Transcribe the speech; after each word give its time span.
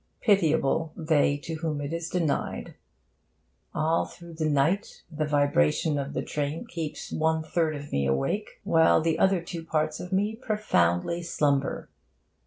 Pitiable 0.21 0.91
they 0.97 1.37
to 1.37 1.53
whom 1.57 1.79
it 1.79 1.93
is 1.93 2.09
denied. 2.09 2.73
All 3.75 4.05
through 4.07 4.33
the 4.33 4.49
night 4.49 5.03
the 5.11 5.25
vibration 5.27 5.99
of 5.99 6.13
the 6.13 6.23
train 6.23 6.65
keeps 6.65 7.11
one 7.11 7.43
third 7.43 7.75
of 7.75 7.91
me 7.91 8.07
awake, 8.07 8.59
while 8.63 8.99
the 8.99 9.19
other 9.19 9.43
two 9.43 9.63
parts 9.63 9.99
of 9.99 10.11
me 10.11 10.35
profoundly 10.35 11.21
slumber. 11.21 11.87